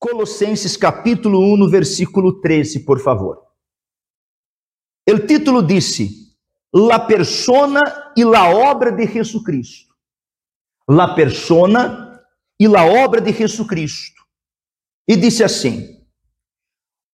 Colossenses 0.00 0.78
capítulo 0.78 1.40
1, 1.40 1.58
no 1.58 1.68
versículo 1.68 2.40
13, 2.40 2.80
por 2.86 3.00
favor. 3.00 3.46
O 5.06 5.18
título 5.18 5.60
disse: 5.60 6.08
La 6.72 7.06
persona 7.06 8.14
e 8.16 8.24
la 8.24 8.48
obra 8.48 8.92
de 8.92 9.06
Jesucristo. 9.06 9.94
La 10.88 11.14
persona 11.14 12.18
e 12.58 12.66
la 12.66 12.86
obra 12.86 13.20
de 13.20 13.30
Jesucristo. 13.30 14.22
E 15.06 15.18
disse 15.18 15.44
assim: 15.44 16.02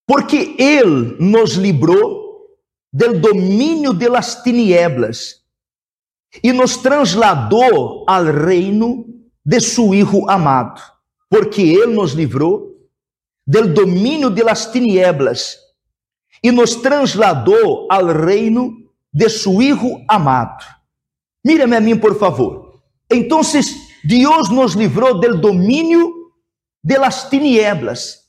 Porque 0.07 0.55
Ele 0.57 1.17
nos 1.19 1.55
livrou 1.55 2.57
del 2.93 3.21
domínio 3.21 3.93
de 3.93 4.09
las 4.09 4.45
tinieblas 4.45 5.45
e 6.41 6.53
nos 6.53 6.77
trasladou 6.77 8.05
ao 8.09 8.23
reino 8.27 9.05
de 9.45 9.59
su 9.59 9.93
Hijo 9.93 10.31
amado. 10.31 10.81
Porque 11.29 11.63
Ele 11.63 11.93
nos 11.93 12.13
livrou 12.13 12.76
del 13.47 13.73
domínio 13.73 14.29
de 14.29 14.43
las 14.43 14.73
tinieblas 14.73 15.59
e 16.43 16.51
nos 16.51 16.77
trasladou 16.77 17.87
ao 17.91 18.07
reino 18.07 18.77
de 19.13 19.29
su 19.29 19.63
Hijo 19.63 20.05
amado. 20.09 20.65
Mírame 21.45 21.77
a 21.77 21.81
mim, 21.81 21.97
por 21.99 22.19
favor. 22.19 22.83
Então, 23.11 23.41
Deus 24.05 24.51
nos 24.51 24.75
livrou 24.75 25.21
del 25.21 25.41
domínio 25.41 26.13
de 26.83 26.99
las 26.99 27.31
tinieblas. 27.31 28.27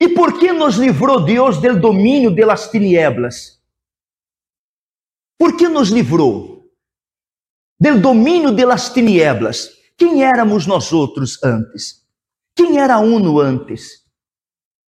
E 0.00 0.08
por 0.08 0.38
que 0.38 0.52
nos 0.52 0.76
livrou 0.76 1.24
Deus 1.24 1.60
del 1.60 1.80
domínio 1.80 2.30
de 2.30 2.44
las 2.44 2.70
tinieblas? 2.70 3.62
Por 5.38 5.56
que 5.56 5.68
nos 5.68 5.90
livrou 5.90 6.68
del 7.78 8.00
domínio 8.00 8.52
de 8.52 8.64
las 8.66 8.92
tinieblas? 8.92 9.70
Quem 9.96 10.24
éramos 10.24 10.66
nós 10.66 10.92
outros 10.92 11.42
antes? 11.42 12.04
Quem 12.54 12.78
era 12.78 12.98
uno 12.98 13.40
antes? 13.40 14.03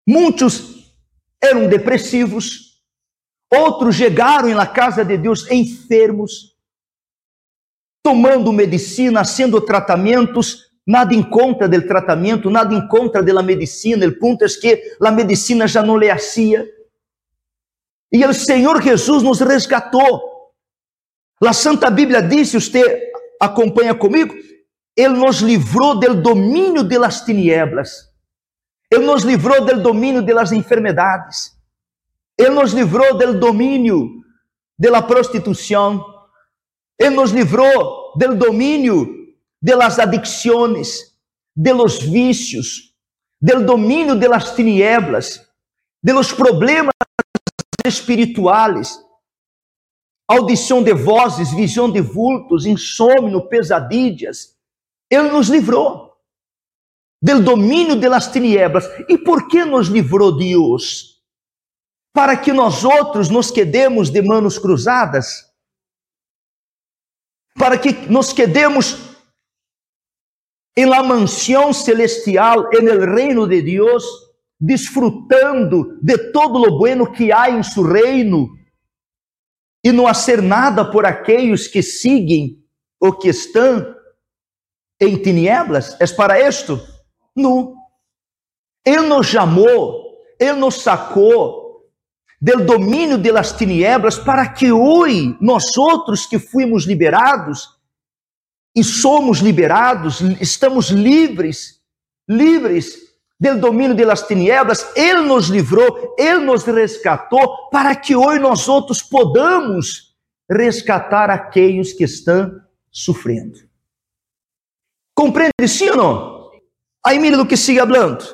Muitos 0.06 0.94
eram 1.42 1.68
depressivos, 1.68 2.80
outros 3.52 3.96
chegaram 3.96 4.48
na 4.50 4.66
casa 4.66 5.04
de 5.04 5.16
Deus 5.16 5.50
enfermos, 5.50 6.54
tomando 8.04 8.52
medicina, 8.52 9.24
sendo 9.24 9.60
tratamentos, 9.60 10.70
nada 10.86 11.12
em 11.12 11.22
contra 11.22 11.68
do 11.68 11.82
tratamento, 11.82 12.48
nada 12.48 12.72
em 12.72 12.86
contra 12.86 13.20
da 13.20 13.42
medicina, 13.42 14.06
o 14.06 14.18
ponto 14.18 14.44
é 14.44 14.48
que 14.48 14.96
a 15.02 15.10
medicina 15.10 15.66
já 15.66 15.82
não 15.82 15.98
lhe 15.98 16.08
hacía. 16.08 16.64
E 18.12 18.24
o 18.24 18.32
Senhor 18.32 18.80
Jesus 18.80 19.24
nos 19.24 19.40
resgatou. 19.40 20.52
A 21.44 21.52
Santa 21.52 21.90
Bíblia 21.90 22.22
disse, 22.22 22.60
você 22.60 23.10
acompanha 23.40 23.94
comigo, 23.94 24.32
Ele 24.96 25.14
nos 25.14 25.38
livrou 25.38 25.98
do 25.98 26.14
domínio 26.14 26.84
das 26.84 27.22
tinieblas. 27.22 28.15
Ele 28.90 29.04
nos 29.04 29.22
livrou 29.22 29.64
do 29.64 29.82
domínio 29.82 30.22
das 30.22 30.52
enfermedades. 30.52 31.56
Ele 32.38 32.50
nos 32.50 32.72
livrou 32.72 33.16
do 33.16 33.38
domínio 33.38 34.22
da 34.78 35.02
prostituição. 35.02 36.04
Ele 36.98 37.16
nos 37.16 37.30
livrou 37.30 38.12
do 38.16 38.34
domínio 38.34 39.26
das 39.60 39.98
adicções, 39.98 41.14
de 41.54 41.72
los 41.72 42.00
vícios, 42.00 42.94
do 43.40 43.64
domínio 43.64 44.14
das 44.14 44.54
tinieblas, 44.54 45.46
de 46.02 46.12
los 46.12 46.32
problemas 46.32 46.92
espirituais, 47.84 48.98
audição 50.28 50.82
de 50.82 50.92
vozes, 50.92 51.52
visão 51.52 51.90
de 51.90 52.00
vultos, 52.00 52.66
insônia, 52.66 53.40
pesadilhas. 53.48 54.56
Ele 55.10 55.30
nos 55.30 55.48
livrou 55.48 56.05
del 57.20 57.42
domínio 57.42 57.96
de 57.96 58.08
las 58.08 58.30
tinieblas. 58.30 58.88
E 59.08 59.18
por 59.18 59.48
que 59.48 59.64
nos 59.64 59.88
livrou 59.88 60.36
Deus? 60.36 61.22
Para 62.12 62.36
que 62.36 62.52
nós 62.52 62.84
outros 62.84 63.28
nos 63.28 63.50
quedemos 63.50 64.10
de 64.10 64.22
manos 64.22 64.58
cruzadas? 64.58 65.44
Para 67.58 67.78
que 67.78 67.92
nos 68.08 68.32
quedemos 68.32 69.16
em 70.76 70.84
la 70.84 71.02
mansão 71.02 71.72
celestial, 71.72 72.68
en 72.74 72.86
el 72.88 73.00
reino 73.00 73.46
de 73.46 73.62
Deus, 73.62 74.04
disfrutando 74.60 75.98
de 76.02 76.32
todo 76.32 76.58
lo 76.58 76.78
bueno 76.78 77.10
que 77.10 77.32
há 77.32 77.50
em 77.50 77.62
su 77.62 77.82
reino 77.82 78.48
e 79.82 79.92
não 79.92 80.06
hacer 80.06 80.42
nada 80.42 80.90
por 80.90 81.06
aqueles 81.06 81.66
que 81.66 81.82
seguem 81.82 82.62
ou 83.00 83.12
que 83.12 83.28
estão 83.28 83.94
em 85.00 85.16
tinieblas? 85.16 85.98
É 86.00 86.06
para 86.08 86.40
isto? 86.46 86.95
Não. 87.36 87.76
Ele 88.84 89.02
nos 89.02 89.26
chamou, 89.26 90.16
Ele 90.40 90.54
nos 90.54 90.80
sacou 90.80 91.66
do 92.40 92.64
domínio 92.64 93.18
das 93.18 93.52
tinieblas 93.52 94.18
para 94.18 94.48
que 94.48 94.70
hoje 94.70 95.36
nós 95.40 95.76
outros 95.76 96.26
que 96.26 96.38
fomos 96.38 96.84
liberados 96.84 97.76
e 98.74 98.84
somos 98.84 99.38
liberados, 99.38 100.20
estamos 100.40 100.90
livres, 100.90 101.80
livres 102.28 103.06
do 103.40 103.58
domínio 103.58 103.94
das 103.94 104.26
tinieblas, 104.26 104.86
Ele 104.94 105.20
nos 105.20 105.48
livrou, 105.48 106.14
Ele 106.18 106.40
nos 106.40 106.64
resgatou 106.64 107.68
para 107.70 107.94
que 107.96 108.14
hoje 108.14 108.38
nós 108.38 108.68
outros 108.68 109.02
podamos 109.02 110.14
resgatar 110.50 111.30
aqueles 111.30 111.92
que 111.92 112.04
estão 112.04 112.60
sofrendo. 112.90 113.58
Compreende 115.14 115.66
sim 115.66 115.88
ou 115.90 115.96
não? 115.96 116.35
Aí 117.06 117.20
mire 117.20 117.36
do 117.36 117.46
que 117.46 117.56
sigue 117.56 117.78
hablando. 117.78 118.24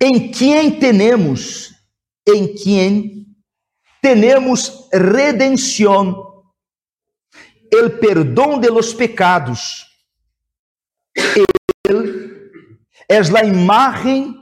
Em 0.00 0.32
quem 0.32 0.80
temos, 0.80 1.72
em 2.26 2.52
quem 2.52 3.24
temos 4.02 4.88
redenção, 4.92 6.44
el 7.72 8.00
perdão 8.00 8.58
de 8.58 8.68
los 8.68 8.92
pecados. 8.92 9.86
Ele 11.86 12.50
é 13.08 13.18
a 13.18 13.44
imagem 13.44 14.34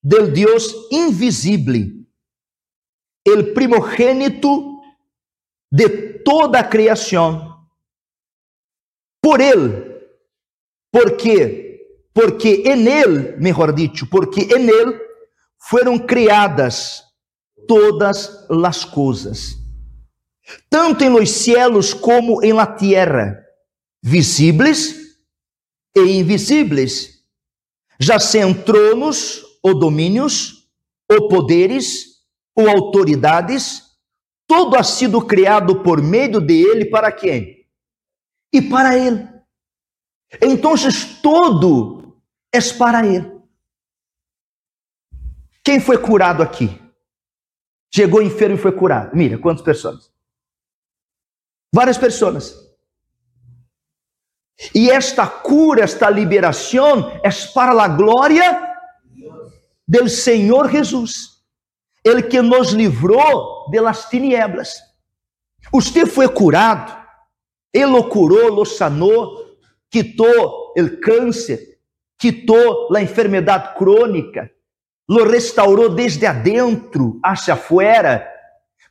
del 0.00 0.30
Deus 0.30 0.72
invisível, 0.92 2.06
el 3.26 3.52
primogênito 3.52 4.80
de 5.72 6.20
toda 6.22 6.60
a 6.60 6.64
criação. 6.64 7.66
Por 9.20 9.40
ele 9.40 9.87
por 10.90 11.16
quê? 11.16 11.80
Porque 12.12 12.62
en 12.66 12.86
ele, 12.86 13.36
melhor 13.36 13.72
dito, 13.72 14.06
porque 14.06 14.42
en 14.42 14.68
ele 14.68 14.98
foram 15.58 15.98
criadas 15.98 17.04
todas 17.66 18.46
as 18.64 18.84
coisas, 18.84 19.56
tanto 20.70 21.04
em 21.04 21.10
los 21.10 21.30
cielos 21.30 21.92
como 21.92 22.42
em 22.42 22.52
la 22.52 22.66
tierra, 22.66 23.44
visíveis 24.02 24.94
e 25.94 26.00
invisíveis, 26.18 27.22
já 28.00 28.18
sejam 28.18 28.54
tronos 28.54 29.42
ou 29.62 29.78
domínios, 29.78 30.68
ou 31.10 31.28
poderes, 31.28 32.18
ou 32.54 32.68
autoridades, 32.68 33.82
todo 34.46 34.76
ha 34.76 34.82
sido 34.82 35.20
criado 35.20 35.82
por 35.82 36.02
meio 36.02 36.40
de 36.40 36.54
ele 36.54 36.86
para 36.86 37.10
quem? 37.12 37.66
E 38.52 38.62
para 38.62 38.96
ele. 38.96 39.37
Então, 40.42 40.74
todo 41.22 42.20
é 42.52 42.58
para 42.76 43.06
Ele. 43.06 43.38
Quem 45.64 45.80
foi 45.80 45.98
curado 45.98 46.42
aqui? 46.42 46.80
Chegou 47.94 48.22
enfermo 48.22 48.56
e 48.56 48.58
foi 48.58 48.72
curado. 48.72 49.16
Mira, 49.16 49.38
quantas 49.38 49.62
pessoas? 49.62 50.10
Várias 51.72 51.98
pessoas. 51.98 52.54
E 54.74 54.90
esta 54.90 55.26
cura, 55.26 55.84
esta 55.84 56.10
liberação 56.10 57.10
é 57.22 57.30
para 57.54 57.82
a 57.82 57.88
glória 57.88 58.76
do 59.86 60.08
Senhor 60.08 60.70
Jesus. 60.70 61.38
Ele 62.04 62.22
que 62.22 62.42
nos 62.42 62.72
livrou 62.72 63.70
de 63.70 63.80
las 63.80 64.08
tinieblas. 64.08 64.82
Você 65.72 66.06
foi 66.06 66.28
curado, 66.28 66.96
Ele 67.72 67.92
o 67.92 68.08
curou, 68.08 68.60
o 68.60 68.64
sanou, 68.64 69.47
quitou 69.90 70.74
o 70.76 71.00
câncer, 71.00 71.78
quitou 72.18 72.94
a 72.94 73.02
enfermidade 73.02 73.76
crônica, 73.76 74.50
lo 75.08 75.24
restaurou 75.24 75.88
desde 75.88 76.26
adentro 76.26 77.18
hacia 77.24 77.54
afuera, 77.54 78.28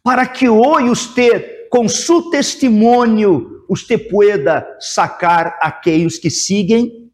para 0.03 0.25
que 0.25 0.49
hoje 0.49 0.89
usted, 0.89 1.69
com 1.69 1.87
seu 1.87 2.29
testemunho, 2.29 3.65
usted 3.69 4.09
pueda 4.09 4.77
sacar 4.79 5.57
aqueles 5.61 6.17
que 6.17 6.29
seguem 6.29 7.11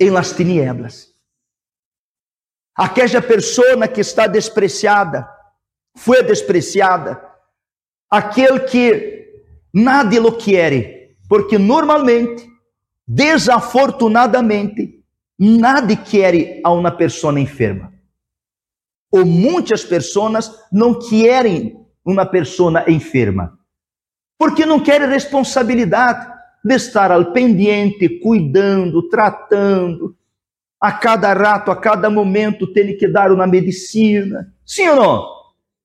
em 0.00 0.10
las 0.10 0.32
tinieblas. 0.32 1.08
Aquela 2.76 3.22
pessoa 3.22 3.86
que 3.88 4.00
está 4.00 4.26
despreciada, 4.26 5.28
foi 5.96 6.22
despreciada, 6.22 7.22
aquele 8.10 8.60
que 8.60 9.44
nadie 9.72 10.18
lo 10.18 10.36
quiere, 10.36 11.16
porque 11.28 11.58
normalmente 11.58 12.49
desafortunadamente, 13.12 15.02
nadie 15.36 15.96
quer 15.96 16.60
a 16.62 16.70
uma 16.70 16.92
pessoa 16.92 17.40
enferma. 17.40 17.92
Ou 19.10 19.26
muitas 19.26 19.82
pessoas 19.82 20.48
não 20.70 20.96
querem 20.96 21.84
uma 22.04 22.24
pessoa 22.24 22.84
enferma. 22.88 23.58
Porque 24.38 24.64
não 24.64 24.78
querem 24.78 25.08
responsabilidade 25.08 26.30
de 26.64 26.74
estar 26.76 27.10
al 27.10 27.32
pendiente, 27.32 28.20
cuidando, 28.20 29.08
tratando, 29.08 30.16
a 30.80 30.92
cada 30.92 31.32
rato, 31.32 31.72
a 31.72 31.76
cada 31.76 32.08
momento, 32.08 32.72
tem 32.72 32.96
que 32.96 33.08
dar 33.08 33.32
uma 33.32 33.46
medicina. 33.46 34.54
Sim 34.64 34.88
ou 34.90 34.96
não? 34.96 35.26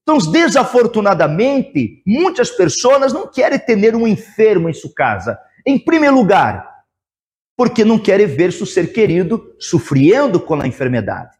Então, 0.03 0.19
desafortunadamente, 0.31 2.03
muitas 2.05 2.51
pessoas 2.51 3.11
não 3.11 3.27
querem 3.27 3.57
ter 3.57 3.95
um 3.95 4.07
enfermo 4.07 4.69
em 4.69 4.73
sua 4.73 4.93
casa. 4.93 5.39
Em 5.65 5.79
primeiro 5.79 6.15
lugar, 6.15 6.74
porque 7.57 7.85
não 7.85 7.97
querem 7.97 8.27
ver 8.27 8.51
seu 8.51 8.65
ser 8.65 8.91
querido 8.91 9.55
sofrendo 9.59 10.39
com 10.39 10.55
a 10.55 10.67
enfermidade. 10.67 11.37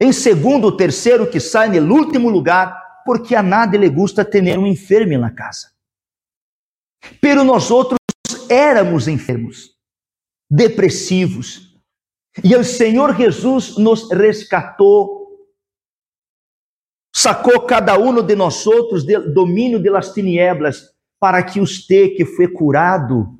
Em 0.00 0.12
segundo, 0.12 0.76
terceiro, 0.76 1.30
que 1.30 1.38
sai 1.38 1.68
no 1.78 1.94
último 1.94 2.28
lugar, 2.28 3.02
porque 3.04 3.34
a 3.34 3.42
nada 3.42 3.76
lhe 3.76 3.88
gusta 3.88 4.24
ter 4.24 4.58
um 4.58 4.66
enfermo 4.66 5.18
na 5.18 5.30
casa. 5.30 5.70
Pero 7.20 7.44
nós 7.44 7.70
outros 7.70 7.98
éramos 8.48 9.08
enfermos, 9.08 9.76
depressivos, 10.50 11.70
e 12.42 12.54
o 12.54 12.64
Senhor 12.64 13.16
Jesus 13.16 13.76
nos 13.76 14.10
resgatou 14.10 15.20
sacou 17.14 17.60
cada 17.62 17.98
um 17.98 18.22
de 18.22 18.34
nós 18.34 18.66
outros 18.66 19.04
do 19.04 19.34
domínio 19.34 19.82
de 19.82 19.90
las 19.90 20.12
tinieblas, 20.12 20.94
para 21.18 21.42
que 21.42 21.60
usted 21.60 22.16
que 22.16 22.24
foi 22.24 22.48
curado 22.48 23.39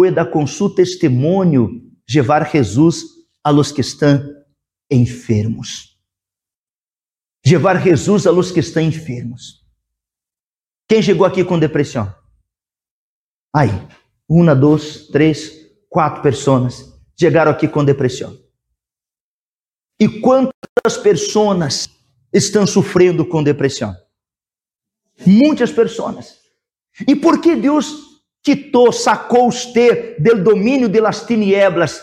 pueda 0.00 0.24
com 0.24 0.46
su 0.46 0.74
testemunho 0.74 1.92
levar 2.08 2.50
Jesus 2.50 3.04
a 3.44 3.50
los 3.50 3.70
que 3.70 3.82
estão 3.82 4.18
enfermos. 4.90 6.00
Levar 7.46 7.82
Jesus 7.82 8.26
a 8.26 8.30
los 8.30 8.50
que 8.50 8.60
estão 8.60 8.82
enfermos. 8.82 9.62
Quem 10.88 11.02
chegou 11.02 11.26
aqui 11.26 11.44
com 11.44 11.58
depressão? 11.58 12.10
Aí, 13.54 13.68
uma, 14.26 14.56
duas, 14.56 15.08
três, 15.08 15.52
quatro 15.90 16.22
pessoas 16.22 16.98
chegaram 17.14 17.52
aqui 17.52 17.68
com 17.68 17.84
depressão. 17.84 18.34
E 20.00 20.08
quantas 20.22 20.96
pessoas 21.02 21.90
estão 22.32 22.66
sofrendo 22.66 23.26
com 23.26 23.42
depressão. 23.42 23.94
Muitas 25.26 25.70
pessoas. 25.70 26.38
E 27.06 27.14
por 27.14 27.42
que 27.42 27.54
Deus 27.54 28.09
quitou, 28.42 28.92
sacou 28.92 29.50
você 29.50 30.16
do 30.18 30.42
domínio 30.42 30.88
de 30.88 31.00
las 31.00 31.24
tinieblas? 31.24 32.02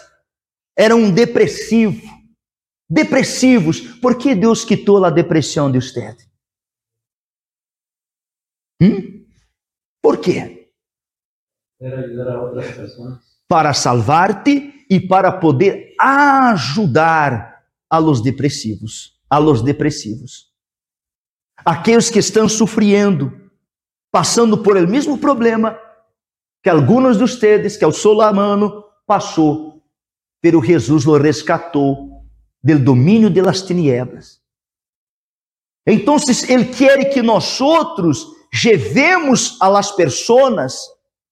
Era 0.77 0.95
um 0.95 1.11
depressivo. 1.11 2.01
Depressivos. 2.89 3.81
Por 3.99 4.17
que 4.17 4.35
Deus 4.35 4.63
quitou 4.63 5.03
a 5.03 5.09
depressão 5.09 5.71
de 5.71 5.81
você? 5.81 6.15
Hum? 8.81 9.25
Por 10.01 10.19
quê? 10.19 10.71
Para 11.79 11.99
ajudar 11.99 12.35
a 12.35 12.41
outras 12.41 12.75
pessoas. 12.75 13.19
Para 13.47 13.73
salvar-te 13.73 14.85
e 14.89 14.99
para 14.99 15.31
poder 15.31 15.95
ajudar 15.99 17.65
a 17.89 17.97
los 17.97 18.21
depressivos 18.21 19.17
a 19.29 19.37
los 19.37 19.61
depressivos. 19.61 20.51
Aqueles 21.65 22.09
que 22.09 22.19
estão 22.19 22.47
sofrendo, 22.47 23.31
passando 24.11 24.61
por 24.61 24.77
el 24.77 24.87
mesmo 24.87 25.17
problema 25.17 25.77
que 26.67 26.71
alguns 26.71 27.17
de 27.17 27.23
ustedes, 27.23 27.77
que 27.77 27.85
o 27.85 27.93
Solamano 27.93 28.83
passou, 29.05 29.81
pero 30.41 30.61
Jesus 30.61 31.05
lo 31.05 31.17
rescatou 31.17 32.25
del 32.61 32.83
domínio 32.83 33.29
de 33.29 33.41
las 33.41 33.61
tinieblas. 33.61 34.41
Então, 35.87 36.17
ele 36.49 36.65
quer 36.65 37.05
que 37.05 37.21
nós 37.21 37.61
outros 37.61 38.27
levemos 38.65 39.55
a 39.61 39.69
las 39.69 39.95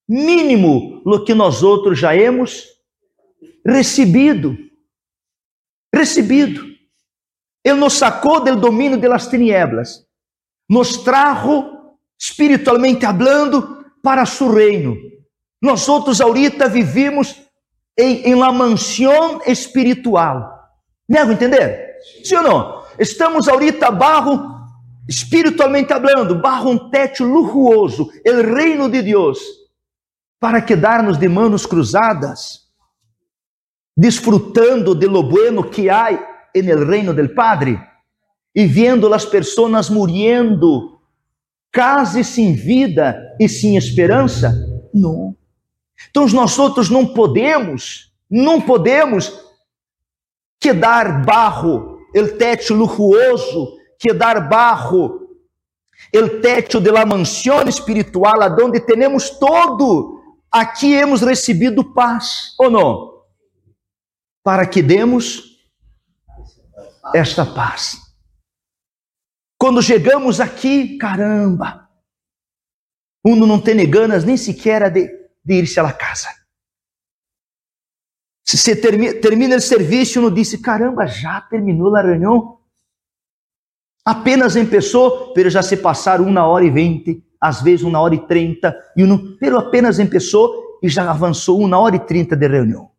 mínimo 0.08 1.02
lo 1.06 1.26
que 1.26 1.34
nós 1.34 1.62
outros 1.62 2.00
já 2.00 2.16
hemos 2.16 2.64
recebido. 3.66 4.56
Recebido. 5.94 6.64
Ele 7.62 7.78
nos 7.78 7.96
sacou 7.96 8.42
do 8.42 8.56
domínio 8.56 8.98
das 8.98 9.28
tinieblas, 9.28 10.08
nos 10.70 10.96
trajo 10.96 11.92
espiritualmente 12.18 13.06
hablando 13.06 13.84
para 14.02 14.26
seu 14.26 14.50
reino. 14.50 14.96
Nós 15.66 15.90
outros 15.90 16.22
ahorita 16.22 16.70
vivimos 16.70 17.42
em, 17.98 18.18
em 18.30 18.36
la 18.36 18.52
mansão 18.52 19.42
espiritual. 19.48 20.70
Me 21.10 21.18
hago 21.18 21.32
entender? 21.32 21.96
Sim 22.24 22.36
ou 22.36 22.44
não? 22.44 22.84
Estamos 23.00 23.48
ahorita 23.48 23.90
barro 23.90 24.54
espiritualmente 25.10 25.92
hablando, 25.92 26.40
barro 26.40 26.70
um 26.70 26.90
teto 26.92 27.24
luxuoso, 27.24 28.12
o 28.28 28.56
reino 28.56 28.88
de 28.88 29.02
Deus, 29.02 29.40
para 30.40 30.62
quedarmos 30.62 31.18
de 31.18 31.28
manos 31.28 31.66
cruzadas, 31.66 32.70
disfrutando 33.98 34.94
de 34.94 35.08
lo 35.08 35.24
bueno 35.24 35.68
que 35.68 35.90
há 35.90 36.12
en 36.54 36.70
el 36.70 36.86
reino 36.86 37.12
del 37.12 37.34
Padre 37.34 37.80
e 38.54 38.68
vendo 38.68 39.12
as 39.12 39.26
pessoas 39.26 39.90
muriendo, 39.90 41.00
case 41.72 42.24
sem 42.24 42.54
vida 42.54 43.20
e 43.40 43.50
sem 43.50 43.78
esperança? 43.78 44.54
Não. 44.94 45.36
Então 46.10 46.28
nós 46.28 46.58
outros 46.60 46.90
não 46.90 47.06
podemos, 47.06 48.12
não 48.30 48.62
podemos 48.62 49.46
quedar 50.60 51.24
barro, 51.26 52.00
el 52.14 52.38
techo 52.38 52.74
luxuoso, 52.74 53.78
quedar 54.00 54.50
barro, 54.50 55.26
el 56.12 56.42
techo 56.42 56.80
de 56.80 56.92
la 56.92 57.06
mansão 57.06 57.68
espiritual, 57.68 58.42
aonde 58.42 58.80
temos 58.80 59.30
todo, 59.30 60.22
aqui 60.52 60.94
hemos 60.94 61.22
recebido 61.22 61.94
paz, 61.94 62.56
ou 62.58 62.70
não? 62.70 63.24
Para 64.44 64.66
que 64.66 64.82
demos 64.82 65.56
esta 67.14 67.46
paz. 67.46 67.98
Quando 69.58 69.82
chegamos 69.82 70.40
aqui, 70.40 70.98
caramba, 70.98 71.90
uno 73.24 73.48
não 73.48 73.60
tem 73.60 73.90
ganas 73.90 74.24
nem 74.24 74.38
sequer 74.38 74.92
de, 74.92 75.10
de 75.46 75.54
ir-se 75.54 75.80
à 75.80 75.92
casa. 75.94 76.30
Se 78.44 78.76
termina, 78.76 79.14
termina 79.16 79.56
o 79.56 79.62
serviço, 79.62 80.20
uno 80.20 80.32
disse, 80.32 80.58
caramba, 80.60 81.06
já 81.06 81.42
terminou 81.42 81.96
a 81.96 82.02
reunião? 82.02 82.60
Apenas 84.04 84.54
pessoa, 84.70 85.34
pero 85.34 85.50
já 85.50 85.64
se 85.64 85.78
passaram 85.78 86.26
uma 86.26 86.46
hora 86.46 86.66
e 86.66 86.70
vinte, 86.70 87.24
às 87.40 87.62
vezes 87.62 87.84
uma 87.84 88.00
hora 88.00 88.16
e 88.16 88.28
trinta, 88.28 88.76
e 88.96 89.04
uno, 89.04 89.38
pero 89.38 89.58
apenas 89.58 89.98
pessoa, 90.10 90.80
e 90.82 90.90
já 90.90 91.10
avançou 91.10 91.60
uma 91.60 91.78
hora 91.80 91.96
e 91.96 92.00
trinta 92.00 92.36
de 92.36 92.48
reunião. 92.48 92.92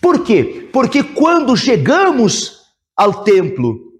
Por 0.00 0.24
quê? 0.24 0.68
Porque 0.72 1.02
quando 1.02 1.56
chegamos 1.56 2.64
ao 2.96 3.24
templo. 3.24 3.92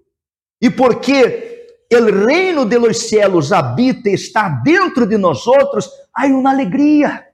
E 0.61 0.69
porque 0.69 1.67
o 1.93 2.25
reino 2.25 2.65
de 2.65 2.77
los 2.77 3.07
cielos 3.07 3.51
habita 3.51 4.09
e 4.09 4.13
está 4.13 4.49
dentro 4.49 5.05
de 5.05 5.17
nós 5.17 5.45
outros, 5.45 5.89
há 6.13 6.25
uma 6.25 6.49
alegria. 6.49 7.24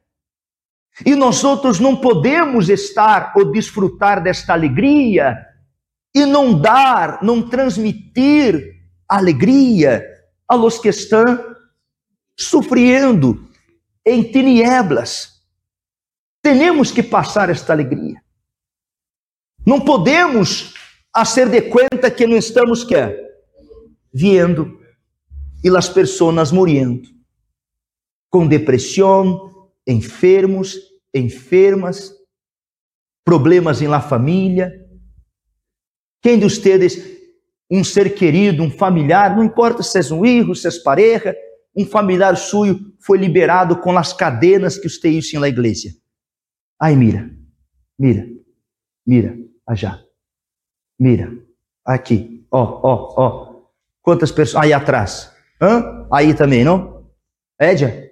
E 1.05 1.15
nós 1.15 1.43
outros 1.43 1.79
não 1.79 1.95
podemos 1.95 2.69
estar 2.69 3.33
ou 3.35 3.51
desfrutar 3.51 4.21
desta 4.21 4.53
alegria 4.53 5.37
e 6.13 6.25
não 6.25 6.59
dar, 6.59 7.23
não 7.23 7.47
transmitir 7.47 8.75
alegria 9.07 10.05
a 10.47 10.55
los 10.55 10.77
que 10.77 10.89
estão 10.89 11.55
sofrendo 12.37 13.49
em 14.05 14.23
tinieblas. 14.23 15.41
Temos 16.41 16.91
que 16.91 17.03
passar 17.03 17.49
esta 17.49 17.71
alegria. 17.71 18.21
Não 19.65 19.79
podemos 19.79 20.73
hacer 21.13 21.49
de 21.49 21.61
cuenta 21.61 22.09
que 22.09 22.25
não 22.25 22.35
estamos 22.35 22.83
que 22.83 22.95
viendo 24.13 24.79
e 25.63 25.69
as 25.75 25.87
pessoas 25.87 26.51
muriendo 26.51 27.09
com 28.29 28.47
depressão, 28.47 29.50
enfermos, 29.87 30.75
enfermas, 31.13 32.13
problemas 33.25 33.81
em 33.81 33.87
la 33.87 34.01
família. 34.01 34.71
Quem 36.21 36.39
de 36.39 36.45
ustedes 36.45 36.97
um 37.69 37.83
ser 37.83 38.13
querido, 38.13 38.61
um 38.61 38.69
familiar, 38.69 39.35
não 39.35 39.43
importa 39.43 39.81
se 39.81 39.97
é 39.97 40.13
um 40.13 40.21
filho, 40.21 40.53
se 40.53 40.67
é 40.67 40.71
pareja, 40.83 41.35
um 41.75 41.85
familiar 41.85 42.35
suyo 42.35 42.79
foi 42.99 43.17
liberado 43.17 43.77
com 43.79 43.97
as 43.97 44.11
cadenas 44.11 44.77
que 44.77 44.87
usted 44.87 45.09
hizo 45.09 45.39
na 45.39 45.47
igreja. 45.47 45.89
Ai, 46.79 46.95
mira, 46.95 47.31
mira, 47.97 48.27
mira, 49.07 49.37
allá. 49.65 50.03
Mira, 50.99 51.31
aqui, 51.85 52.45
ó, 52.51 52.81
ó, 52.83 53.13
ó. 53.17 53.61
Quantas 54.01 54.31
pessoas? 54.31 54.63
Aí 54.63 54.73
atrás. 54.73 55.31
Hã? 55.61 56.07
Aí 56.11 56.33
também, 56.33 56.63
não? 56.63 57.09
Édia? 57.57 58.10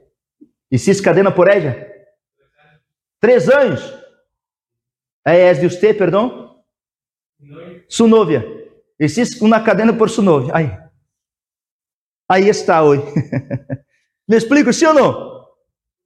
E 0.72 0.78
se 0.78 1.02
cadena 1.02 1.32
por 1.32 1.50
Édia? 1.50 1.90
Três 3.20 3.50
anos. 3.50 3.82
É, 5.26 5.54
de 5.54 5.66
usted, 5.66 5.98
perdão? 5.98 6.64
Su 7.88 8.08
novia. 8.08 8.46
Existe 9.00 9.44
uma 9.44 9.64
cadena 9.64 9.94
por 9.94 10.10
su 10.10 10.22
novia. 10.22 10.52
Aí. 10.56 10.78
Aí 12.30 12.48
está 12.48 12.84
hoje. 12.84 13.04
Me 14.28 14.38
explico, 14.38 14.72
sim 14.72 14.86
ou 14.86 14.94
não? 14.94 15.48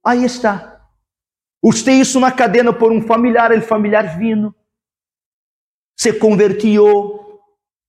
Aí 0.04 0.24
está. 0.24 0.74
Usted 1.62 2.00
isso 2.00 2.18
uma 2.18 2.32
cadena 2.32 2.72
por 2.72 2.92
um 2.92 3.02
familiar, 3.02 3.50
ele 3.50 3.62
familiar 3.62 4.18
vino. 4.18 4.54
Se 5.98 6.12
convertiu. 6.12 7.40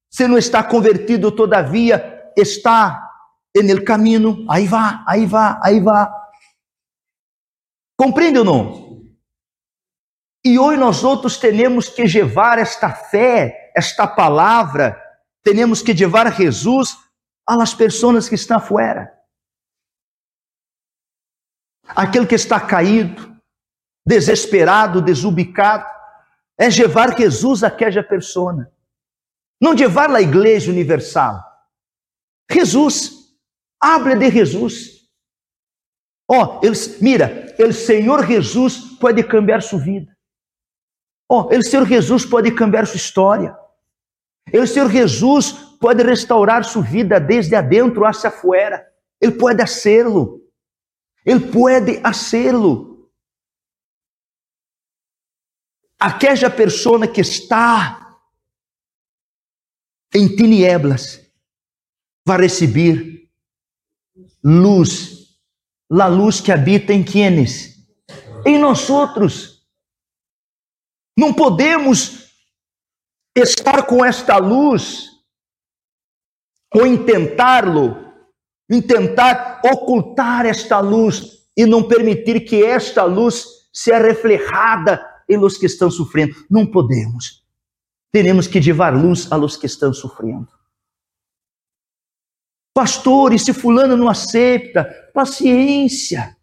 Se 0.09 0.27
não 0.27 0.37
está 0.37 0.63
convertido 0.63 1.31
todavia, 1.31 2.31
está 2.37 3.09
el 3.53 3.83
caminho. 3.83 4.45
Aí 4.49 4.65
vá, 4.65 5.03
aí 5.07 5.25
vá, 5.25 5.59
aí 5.61 5.79
vá. 5.81 6.24
Compreende 7.97 8.39
ou 8.39 8.45
não? 8.45 8.85
E 10.43 10.59
hoje 10.59 10.79
nós 10.79 11.03
outros 11.03 11.37
temos 11.37 11.89
que 11.89 12.03
levar 12.03 12.59
esta 12.59 12.91
fé, 12.91 13.71
esta 13.75 14.05
palavra, 14.07 15.01
temos 15.43 15.81
que 15.81 15.93
levar 15.93 16.31
Jesus 16.35 16.97
às 17.47 17.73
pessoas 17.73 18.29
que 18.29 18.35
estão 18.35 18.59
fora. 18.59 19.11
Aquele 21.87 22.27
que 22.27 22.35
está 22.35 22.59
caído, 22.59 23.35
desesperado, 24.05 25.01
desubicado, 25.01 25.85
é 26.57 26.67
levar 26.69 27.17
Jesus 27.17 27.63
àquela 27.63 28.03
pessoa. 28.03 28.71
Não 29.61 29.73
levar 29.73 30.09
a 30.13 30.21
igreja 30.21 30.71
universal. 30.71 31.43
Jesus, 32.51 33.35
hable 33.81 34.15
de 34.15 34.29
Jesus. 34.29 34.94
Ó, 36.27 36.59
oh, 36.59 36.61
mira, 37.01 37.55
o 37.59 37.71
Senhor 37.71 38.25
Jesus 38.25 38.79
pode 38.99 39.23
cambiar 39.23 39.61
sua 39.61 39.79
vida. 39.79 40.15
Ó, 41.29 41.41
oh, 41.41 41.55
o 41.57 41.63
Senhor 41.63 41.87
Jesus 41.87 42.25
pode 42.25 42.51
cambiar 42.51 42.87
sua 42.87 42.97
história. 42.97 43.55
O 44.53 44.65
Senhor 44.65 44.91
Jesus 44.91 45.51
pode 45.79 46.03
restaurar 46.03 46.63
sua 46.63 46.81
vida 46.81 47.19
desde 47.19 47.55
adentro 47.55 48.05
hacia 48.05 48.29
afuera. 48.29 48.85
Ele 49.19 49.33
pode 49.33 49.61
hacerlo. 49.61 50.41
Ele 51.25 51.51
pode 51.51 51.99
hacerlo. 52.03 53.09
Aquela 55.99 56.49
pessoa 56.49 57.07
que 57.07 57.21
está 57.21 58.19
em 60.13 60.33
tinieblas 60.33 61.21
vai 62.25 62.41
receber 62.41 63.29
luz, 64.43 65.14
la 65.89 66.07
luz 66.07 66.41
que 66.41 66.51
habita 66.51 66.93
em 66.93 67.03
quienes? 67.03 67.75
Em 68.45 68.57
nós 68.59 68.89
outros. 68.89 69.65
Não 71.17 71.33
podemos 71.33 72.29
estar 73.35 73.85
com 73.85 74.03
esta 74.03 74.37
luz 74.37 75.09
ou 76.73 76.85
intentá-lo, 76.85 78.13
intentar 78.69 79.61
ocultar 79.63 80.45
esta 80.45 80.79
luz 80.79 81.45
e 81.55 81.65
não 81.65 81.87
permitir 81.87 82.41
que 82.41 82.63
esta 82.63 83.03
luz 83.03 83.45
seja 83.71 83.99
reflejada 83.99 85.05
em 85.29 85.37
los 85.37 85.57
que 85.57 85.65
estão 85.65 85.89
sofrendo. 85.89 86.35
Não 86.49 86.65
podemos. 86.65 87.43
Teremos 88.11 88.47
que 88.47 88.59
levar 88.59 88.95
luz 88.95 89.31
a 89.31 89.35
los 89.35 89.57
que 89.57 89.65
estão 89.65 89.93
sofrendo. 89.93 90.47
Pastor, 92.75 93.31
e 93.31 93.39
se 93.39 93.53
fulano 93.53 93.95
não 93.95 94.09
aceita? 94.09 94.83
Paciência. 95.13 96.35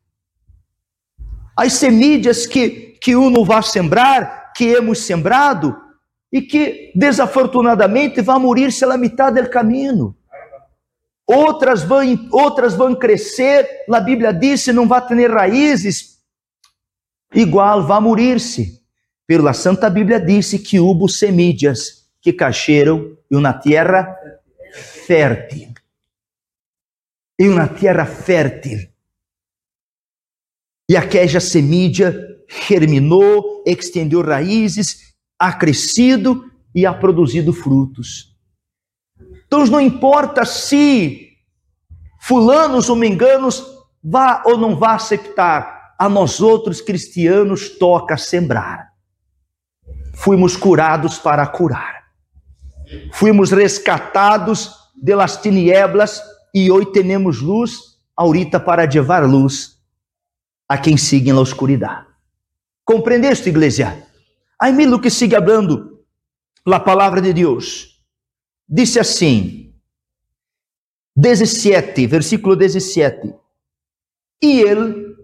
As 1.55 1.75
semídias 1.75 2.47
que, 2.47 2.97
que 3.03 3.15
uno 3.15 3.45
vai 3.45 3.63
sembrar, 3.63 4.51
que 4.55 4.65
hemos 4.65 5.01
sembrado, 5.01 5.77
e 6.33 6.41
que 6.41 6.91
desafortunadamente 6.95 8.23
vai 8.23 8.39
morrer 8.39 8.73
se 8.73 8.87
la 8.87 8.97
metade 8.97 9.43
do 9.43 9.51
caminho. 9.51 10.17
Outras 11.27 11.83
vão, 11.83 12.01
outras 12.33 12.75
vão 12.75 12.95
crescer, 12.95 13.69
a 13.93 14.01
Bíblia 14.01 14.33
diz, 14.33 14.67
não 14.69 14.89
vai 14.89 15.07
ter 15.07 15.31
raízes, 15.31 16.19
igual 17.35 17.87
vai 17.87 18.01
morir-se. 18.01 18.81
Pela 19.27 19.53
Santa 19.53 19.91
Bíblia 19.91 20.19
disse 20.19 20.59
que 20.59 20.81
houve 20.81 21.13
semídias 21.13 22.07
que 22.23 22.33
cacheram 22.33 23.19
em 23.31 23.37
uma 23.37 23.53
terra 23.53 24.17
fértil 25.07 25.73
em 27.43 27.49
uma 27.49 27.67
terra 27.67 28.07
fértil. 28.07 28.79
E 30.89 30.97
aquela 30.97 31.41
semídia 31.41 32.15
germinou, 32.69 33.65
extendeu 33.67 34.23
raízes, 34.23 35.13
ha 35.37 35.53
crescido 35.53 36.49
e 36.73 36.87
ha 36.87 36.95
produzido 36.95 37.53
frutos. 37.53 38.33
Então 39.45 39.67
não 39.67 39.81
importa 39.81 40.45
se 40.45 41.31
fulanos 42.21 42.89
ou 42.89 42.95
menganos 42.95 43.67
vá 44.01 44.45
ou 44.47 44.57
não 44.57 44.77
vá 44.77 44.95
aceitar, 44.95 45.97
a 45.99 46.09
nós 46.09 46.41
outros 46.41 46.81
cristianos 46.81 47.71
toca 47.71 48.17
sembrar. 48.17 48.93
Fuimos 50.15 50.57
curados 50.57 51.19
para 51.19 51.45
curar. 51.49 52.05
Fuimos 53.13 53.51
rescatados 53.51 54.77
de 54.95 55.17
las 55.17 55.39
tinieblas 55.39 56.23
e 56.55 56.71
hoje 56.71 56.93
temos 56.93 57.41
luz 57.41 57.99
ahorita 58.17 58.61
para 58.61 58.85
levar 58.85 59.25
luz 59.29 59.79
a 60.69 60.79
quem 60.79 60.97
sigue 60.97 61.33
na 61.33 61.41
oscuridade. 61.41 62.07
¿Compreendeste, 62.85 63.49
igreja? 63.49 64.07
Aí 64.61 64.73
mira 64.73 64.99
que 65.01 65.11
sigue 65.11 65.37
hablando 65.37 66.05
a 66.67 66.81
palavra 66.81 67.21
de 67.21 67.33
Deus. 67.33 68.03
Disse 68.69 68.99
assim, 68.99 69.75
17, 71.17 72.07
versículo 72.07 72.57
17. 72.57 73.35
E 74.43 74.61
ele 74.61 75.17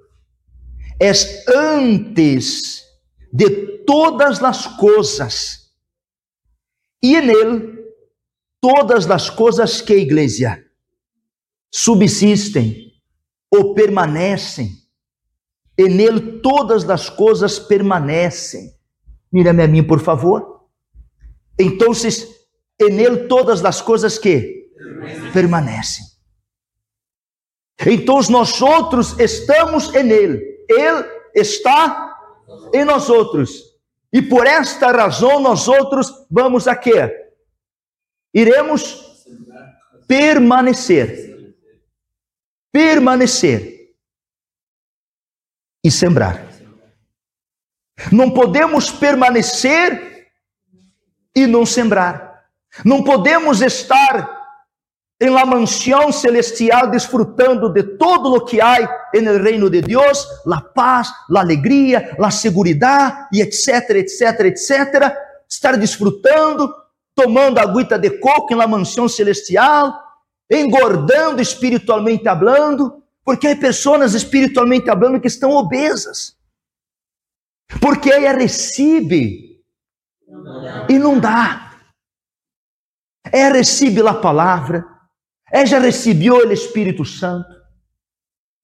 é 1.01 1.11
antes 1.55 2.85
de 3.33 3.85
todas 3.85 4.43
as 4.43 4.67
coisas, 4.77 5.73
e 7.03 7.21
nele 7.21 7.79
todas 8.61 9.11
as 9.11 9.31
coisas 9.31 9.81
que, 9.81 9.95
igreja, 9.95 10.65
subsistem 11.71 12.93
ou 13.51 13.75
permanecem, 13.75 14.73
e 15.77 15.89
nele 15.89 16.41
todas 16.41 16.89
as 16.91 17.09
coisas 17.09 17.59
permanecem. 17.59 18.75
Mira-me 19.33 19.63
a 19.63 19.69
mim, 19.69 19.83
por 19.83 20.01
favor. 20.01 20.67
Então, 21.59 21.93
e 22.81 22.91
nele 22.91 23.29
todas 23.29 23.65
as 23.65 23.81
coisas 23.81 24.19
que 24.19 24.71
permanecem. 25.33 26.05
Então, 27.87 28.21
nós 28.29 28.61
outros 28.61 29.19
estamos 29.21 29.95
em 29.95 30.11
ele, 30.11 30.65
ele 30.69 31.05
está 31.35 32.17
em 32.75 32.85
nós 32.85 33.09
outros. 33.09 33.69
E 34.13 34.21
por 34.21 34.47
esta 34.47 34.91
razão, 34.91 35.39
nós 35.39 35.69
outros 35.69 36.11
vamos 36.31 36.67
a 36.67 36.75
quê? 36.75 37.31
Iremos 38.35 39.05
permanecer 40.07 41.28
permanecer 42.73 43.93
e 45.85 45.91
sembrar. 45.91 46.47
Não 48.13 48.31
podemos 48.31 48.91
permanecer 48.91 50.29
e 51.35 51.47
não 51.47 51.67
sembrar. 51.67 52.45
Não 52.85 53.03
podemos 53.03 53.61
estar 53.61 54.39
em 55.21 55.31
la 55.31 55.45
mansão 55.45 56.13
celestial 56.13 56.91
desfrutando 56.91 57.73
de 57.73 57.83
todo 57.83 58.35
o 58.35 58.45
que 58.45 58.61
há 58.61 58.77
no 59.15 59.43
reino 59.43 59.69
de 59.69 59.83
Deus, 59.83 60.25
la 60.47 60.61
paz, 60.61 61.11
la 61.29 61.41
alegria, 61.41 62.15
la 62.19 62.31
segurança 62.31 63.29
e 63.33 63.41
etc, 63.41 63.97
etc, 63.97 64.41
etc, 64.47 65.13
estar 65.49 65.77
desfrutando, 65.77 66.73
tomando 67.17 67.59
agüita 67.59 67.99
de 67.99 68.11
coco 68.11 68.53
em 68.53 68.57
la 68.57 68.69
mansão 68.69 69.09
celestial, 69.09 69.93
engordando 70.51 71.43
espiritualmente 71.43 72.29
hablando, 72.29 73.03
porque 73.25 73.49
há 73.49 73.57
pessoas 73.57 74.15
espiritualmente 74.15 74.89
hablando 74.89 75.21
que 75.21 75.27
estão 75.27 75.51
obesas. 75.51 76.37
Porque 77.81 78.11
ela 78.11 78.33
recebe 78.33 79.63
e 80.89 80.99
não 80.99 81.19
dá. 81.19 81.77
Ela 83.31 83.57
recebe 83.57 84.01
a 84.07 84.15
palavra, 84.15 84.87
ela 85.53 85.67
já 85.67 85.79
recebeu 85.79 86.37
o 86.37 86.53
Espírito 86.53 87.05
Santo, 87.05 87.49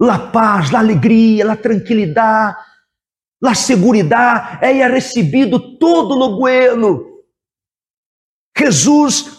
a 0.01 0.19
paz, 0.19 0.73
a 0.75 0.79
alegria, 0.79 1.51
a 1.51 1.57
tranquilidade, 1.57 2.57
a 3.45 3.55
segurança, 3.55 4.59
ela 4.63 4.87
ha 4.87 4.89
recebido 4.89 5.79
todo 5.79 6.19
o 6.19 6.39
bueno. 6.39 7.15
Jesus 8.57 9.34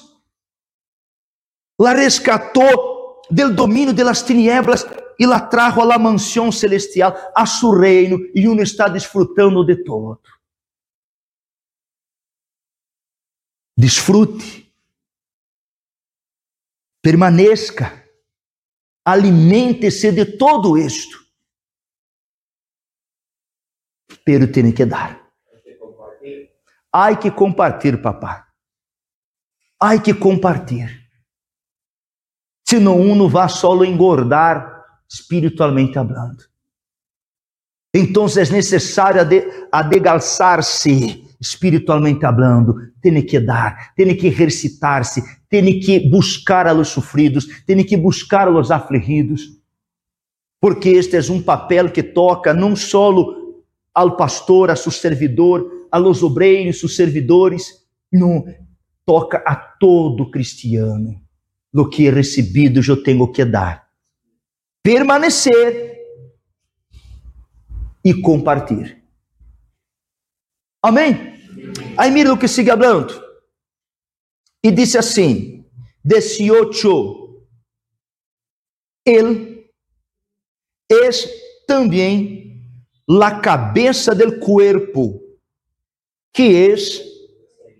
la 1.79 1.93
rescatou 1.93 3.21
del 3.29 3.55
domínio 3.55 3.93
de 3.93 4.03
las 4.03 4.23
tinieblas 4.23 4.85
e 5.17 5.25
la 5.25 5.49
trajo 5.49 5.81
a 5.81 5.85
la 5.85 5.97
mansión 5.97 6.51
celestial, 6.51 7.15
a 7.35 7.45
su 7.45 7.73
reino, 7.73 8.17
e 8.33 8.47
uno 8.47 8.61
está 8.61 8.89
desfrutando 8.89 9.63
de 9.63 9.83
todo. 9.83 10.21
Desfrute, 13.77 14.71
permaneça, 17.01 18.03
alimente-se 19.03 20.11
de 20.11 20.25
todo 20.25 20.77
isto. 20.77 21.17
Pero 24.23 24.51
tem 24.51 24.73
que 24.73 24.85
dar. 24.85 25.29
Ai 26.91 27.19
que 27.19 27.29
compartilhar, 27.29 28.01
papá. 28.01 28.51
Ai 29.79 30.01
que 30.01 30.13
compartilhar. 30.13 31.04
Senão 32.75 32.99
um 32.99 33.15
não 33.15 33.29
vai 33.29 33.47
só 33.47 33.85
engordar 33.85 34.83
espiritualmente 35.09 35.93
falando. 35.93 36.43
Então 37.95 38.25
é 38.25 38.51
necessário 38.51 39.21
adegalçar-se 39.71 41.23
espiritualmente 41.39 42.19
falando, 42.19 42.75
tem 43.01 43.25
que 43.25 43.39
dar, 43.39 43.93
tem 43.95 44.13
que 44.13 44.27
exercitar-se, 44.27 45.23
tem 45.47 45.79
que 45.79 46.09
buscar 46.09 46.67
a 46.67 46.73
los 46.73 46.89
sofridos, 46.89 47.63
tem 47.65 47.81
que 47.81 47.95
buscar 47.95 48.49
a 48.49 48.51
los 48.51 48.69
afligidos, 48.71 49.57
porque 50.59 50.89
este 50.89 51.15
é 51.15 51.31
um 51.31 51.41
papel 51.41 51.89
que 51.89 52.03
toca 52.03 52.53
não 52.53 52.75
só 52.75 53.09
ao 53.93 54.17
pastor, 54.17 54.69
a 54.69 54.75
seu 54.75 54.91
servidor, 54.91 55.87
a 55.89 55.97
los 55.97 56.21
obreiros, 56.21 56.81
seus 56.81 56.97
servidores, 56.97 57.85
não, 58.11 58.43
toca 59.05 59.37
a 59.47 59.55
todo 59.55 60.29
cristiano. 60.29 61.24
Do 61.75 61.89
que 61.89 62.09
recebido, 62.09 62.79
eu 62.87 63.03
tenho 63.03 63.29
que 63.29 63.43
dar. 63.43 63.91
Permanecer 64.81 65.93
e 68.01 68.13
compartilhar. 68.13 68.97
Amém? 70.81 71.35
Aí 71.97 72.09
mira 72.11 72.31
o 72.31 72.37
que 72.37 72.47
sigue 72.47 72.71
hablando. 72.71 73.21
E 74.63 74.71
disse 74.71 74.97
assim: 74.97 75.65
18. 76.01 77.45
Ele 79.05 79.69
é 80.89 81.09
também 81.67 82.63
la 83.05 83.41
cabeça 83.41 84.15
del 84.15 84.39
cuerpo, 84.39 85.21
que 86.33 86.55
é 86.55 86.75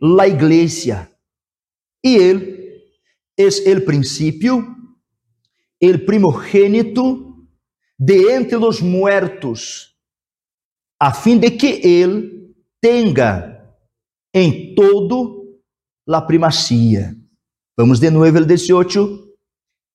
la 0.02 0.28
iglesia. 0.28 1.10
E 2.04 2.18
ele 2.18 2.65
é 3.38 3.48
o 3.74 3.86
princípio, 3.86 4.76
el 5.80 6.06
primogênito 6.06 7.48
de 7.98 8.32
entre 8.32 8.58
os 8.58 8.82
muertos, 8.82 9.96
a 11.00 11.14
fim 11.14 11.38
de 11.38 11.52
que 11.52 11.82
ele 11.84 12.56
tenga 12.82 13.76
em 14.34 14.74
todo 14.76 15.60
la 16.08 16.26
primacía. 16.26 17.16
Vamos 17.78 18.00
de 18.00 18.10
novo 18.10 18.38
el 18.38 18.46
18. 18.46 19.26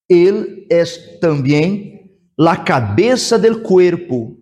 Ele 0.09 0.67
é 0.71 0.85
também 1.21 2.11
la 2.37 2.57
cabeça 2.57 3.39
del 3.39 3.63
cuerpo, 3.63 4.37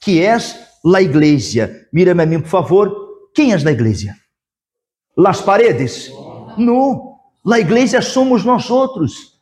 que 0.00 0.20
é 0.20 0.36
la 0.84 1.00
iglesia. 1.00 1.88
Mírame 1.92 2.22
a 2.22 2.26
mim, 2.26 2.40
por 2.40 2.48
favor. 2.48 3.30
Quem 3.34 3.52
é 3.52 3.58
da 3.58 3.72
igreja? 3.72 4.14
Las 5.16 5.40
paredes? 5.40 6.10
Não. 6.58 7.13
La 7.44 7.58
igreja 7.58 8.00
somos 8.00 8.44
nós 8.44 8.70
outros. 8.70 9.38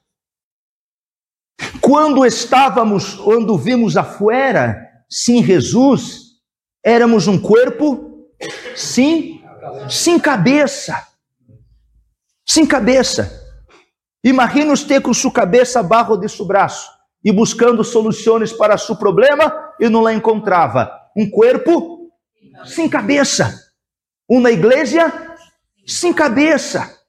Quando 1.81 2.25
estávamos, 2.27 3.15
quando 3.15 3.57
vimos 3.57 3.97
afuera, 3.97 4.89
sem 5.09 5.45
Jesus, 5.45 6.33
éramos 6.85 7.29
um 7.29 7.39
corpo 7.39 8.13
Sim, 8.75 9.43
sem 9.89 10.19
cabeça. 10.19 11.07
Sem 12.47 12.67
cabeça. 12.67 13.41
Imagina 14.25 14.75
você 14.77 15.01
com 15.01 15.13
sua 15.15 15.33
cabeça 15.33 15.81
abaixo 15.81 16.17
de 16.17 16.29
seu 16.29 16.45
braço 16.45 16.91
e 17.25 17.33
buscando 17.33 17.85
soluções 17.85 18.53
para 18.53 18.79
seu 18.79 18.97
problema 18.97 19.75
e 19.81 19.89
não 19.89 20.01
lá 20.01 20.13
encontrava. 20.13 20.91
Um 21.17 21.29
corpo 21.31 22.11
sem 22.65 22.89
cabeça. 22.89 23.73
Uma 24.29 24.51
igreja 24.51 25.13
sem 25.87 26.13
cabeça. 26.13 27.02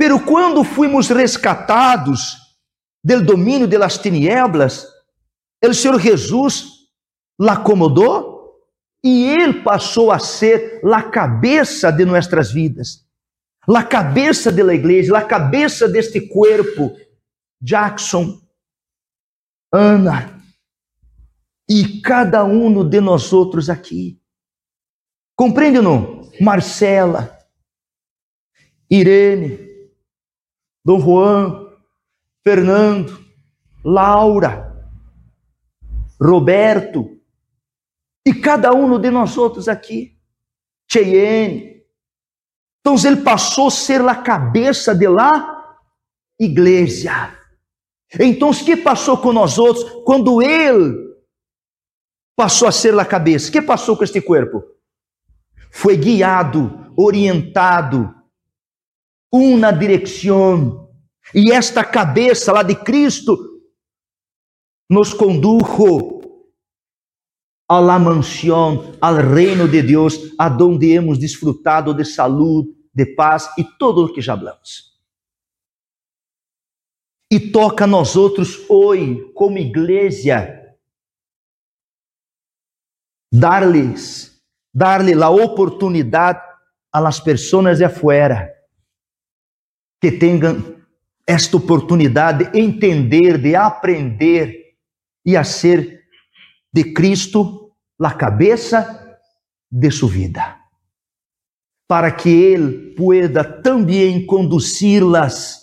Pero 0.00 0.18
quando 0.18 0.64
fomos 0.64 1.10
rescatados 1.10 2.38
do 3.04 3.22
domínio 3.22 3.68
das 3.68 3.98
tinieblas, 3.98 4.86
o 5.62 5.74
Senhor 5.74 6.00
Jesus 6.00 6.88
la 7.38 7.52
acomodou 7.52 8.58
e 9.04 9.28
ele 9.28 9.62
passou 9.62 10.10
a 10.10 10.18
ser 10.18 10.80
a 10.82 11.02
cabeça 11.02 11.92
de 11.92 12.06
nossas 12.06 12.50
vidas, 12.50 13.06
a 13.68 13.84
cabeça 13.84 14.50
da 14.50 14.74
igreja, 14.74 15.18
a 15.18 15.22
cabeça 15.22 15.86
deste 15.86 16.18
corpo. 16.28 16.96
Jackson, 17.60 18.40
Ana 19.70 20.42
e 21.68 22.00
cada 22.00 22.42
um 22.42 22.88
de 22.88 23.02
nós 23.02 23.34
outros 23.34 23.68
aqui. 23.68 24.18
Compreende 25.36 25.76
ou 25.76 25.84
não? 25.84 26.30
Marcela, 26.40 27.38
Irene, 28.90 29.69
Dom 30.84 31.00
Juan, 31.00 31.66
Fernando, 32.42 33.24
Laura, 33.84 34.70
Roberto, 36.20 37.18
e 38.26 38.34
cada 38.34 38.72
um 38.72 38.98
de 38.98 39.10
nós 39.10 39.36
outros 39.36 39.68
aqui. 39.68 40.18
Cheyenne. 40.90 41.82
Então 42.80 42.96
ele 43.04 43.22
passou 43.22 43.68
a 43.68 43.70
ser 43.70 44.00
a 44.02 44.14
cabeça 44.14 44.94
de 44.94 45.06
lá 45.06 45.78
igreja. 46.38 47.36
Então 48.18 48.50
o 48.50 48.64
que 48.64 48.76
passou 48.76 49.18
com 49.18 49.32
nós 49.32 49.58
outros 49.58 49.84
quando 50.04 50.42
ele 50.42 51.10
passou 52.36 52.66
a 52.66 52.72
ser 52.72 52.98
a 52.98 53.04
cabeça? 53.04 53.48
O 53.48 53.52
que 53.52 53.62
passou 53.62 53.96
com 53.96 54.04
este 54.04 54.20
corpo? 54.20 54.64
Foi 55.70 55.96
guiado, 55.96 56.92
orientado, 56.96 58.14
uma 59.32 59.70
direção. 59.70 60.88
E 61.34 61.52
esta 61.52 61.84
cabeça 61.84 62.52
lá 62.52 62.62
de 62.62 62.74
Cristo 62.74 63.38
nos 64.88 65.14
condujo 65.14 66.20
a 67.68 67.80
la 67.80 67.98
mansión, 68.00 68.96
al 69.00 69.18
reino 69.32 69.68
de 69.68 69.82
Deus, 69.82 70.34
aonde 70.36 70.92
hemos 70.92 71.20
disfrutado 71.20 71.94
de 71.94 72.04
saúde, 72.04 72.74
de 72.92 73.06
paz 73.14 73.48
e 73.56 73.62
todo 73.62 74.04
o 74.04 74.12
que 74.12 74.20
já 74.20 74.36
falamos. 74.36 74.90
E 77.32 77.38
toca 77.38 77.84
a 77.84 77.86
nós 77.86 78.16
outros 78.16 78.68
hoje, 78.68 79.32
como 79.34 79.56
igreja, 79.56 80.76
dar-lhes, 83.32 84.42
dar-lhe 84.74 85.14
a 85.22 85.30
oportunidade 85.30 86.42
a 86.92 86.98
las 86.98 87.20
pessoas 87.20 87.78
de 87.78 87.84
afuera 87.84 88.59
que 90.00 90.10
tenham 90.12 90.76
esta 91.26 91.56
oportunidade 91.56 92.50
de 92.50 92.58
entender, 92.58 93.38
de 93.38 93.54
aprender 93.54 94.74
e 95.24 95.36
a 95.36 95.44
ser 95.44 96.00
de 96.72 96.92
Cristo 96.92 97.72
la 97.98 98.14
cabeça 98.14 99.18
de 99.70 99.90
sua 99.90 100.08
vida, 100.08 100.58
para 101.86 102.10
que 102.10 102.28
Ele 102.28 102.94
pueda 102.94 103.44
também 103.44 104.24
conduzi-las 104.24 105.60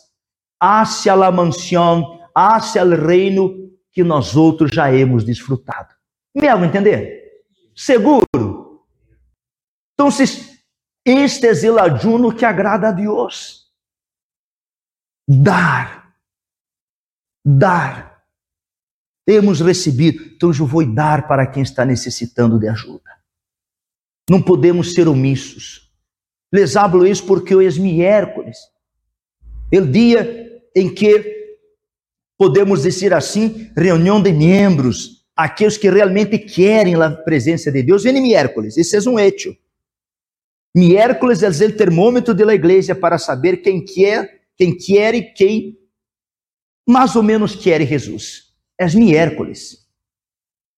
hacia 0.62 1.16
la 1.16 1.32
mansão, 1.32 2.20
hacia 2.34 2.82
el 2.82 2.94
reino 2.94 3.72
que 3.92 4.04
nós 4.04 4.36
outros 4.36 4.72
já 4.72 4.94
hemos 4.94 5.24
desfrutado. 5.24 5.96
Me 6.36 6.48
hago 6.48 6.64
entender? 6.64 7.24
Seguro. 7.76 8.86
Então, 9.94 10.10
este 10.10 11.48
é 11.48 11.72
o 11.72 11.80
ayuno 11.80 12.32
que 12.32 12.46
agrada 12.46 12.90
a 12.90 12.92
Deus. 12.92 13.57
Dar. 15.28 16.16
Dar 17.46 18.18
temos 19.28 19.60
recebido, 19.60 20.24
então 20.24 20.54
eu 20.58 20.66
vou 20.66 20.86
dar 20.86 21.28
para 21.28 21.46
quem 21.46 21.62
está 21.62 21.84
necessitando 21.84 22.58
de 22.58 22.70
ajuda. 22.70 23.12
Não 24.30 24.42
podemos 24.42 24.94
ser 24.94 25.10
omissos. 25.10 25.92
Les 26.52 26.78
hablo 26.78 27.06
isso 27.06 27.26
porque 27.26 27.54
hoje 27.54 27.78
é 27.78 27.84
miércoles, 27.84 28.58
o 29.74 29.82
dia 29.82 30.64
em 30.74 30.94
que 30.94 31.36
podemos 32.38 32.84
dizer 32.84 33.14
assim, 33.14 33.70
reunião 33.76 34.22
de 34.22 34.32
membros, 34.32 35.26
aqueles 35.36 35.78
que 35.78 35.90
realmente 35.90 36.40
querem 36.40 36.96
a 36.96 37.12
presença 37.12 37.70
de 37.70 37.84
Deus, 37.84 38.04
vem 38.04 38.22
miércoles, 38.22 38.78
esse 38.78 38.96
é 38.96 39.10
um 39.10 39.20
hecho. 39.20 39.54
Miércoles 40.74 41.44
é 41.44 41.50
o 41.50 41.76
termômetro 41.76 42.34
da 42.34 42.54
igreja 42.54 42.96
para 42.96 43.18
saber 43.18 43.58
quem 43.58 43.84
quer, 43.84 44.37
quem 44.58 44.76
quer 44.76 45.14
e 45.16 45.34
quem 45.34 45.78
mais 46.88 47.16
ou 47.16 47.24
menos 47.24 47.56
quer 47.56 47.86
Jesus 47.86 48.54
és 48.80 48.96
miércoles. 48.96 49.88